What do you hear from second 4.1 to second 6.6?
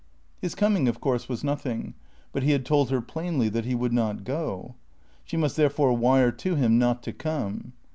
go. She must therefore wire to